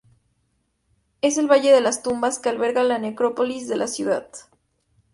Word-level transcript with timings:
Es 1.21 1.37
el 1.37 1.45
valle 1.45 1.71
de 1.71 1.79
las 1.79 2.01
tumbas 2.01 2.39
que 2.39 2.49
alberga 2.49 2.81
la 2.83 2.97
necrópolis 2.97 3.67
de 3.67 3.75
la 3.77 3.85
ciudad. 3.87 4.27